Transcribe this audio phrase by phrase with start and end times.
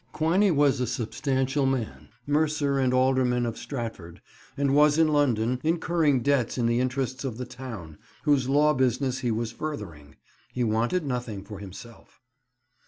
[0.15, 4.19] Quiney was a substantial man, mercer and alderman of Stratford,
[4.57, 9.19] and was in London, incurring debts in the interests of the town, whose law business
[9.19, 10.15] he was furthering.
[10.51, 12.19] He wanted nothing for himself.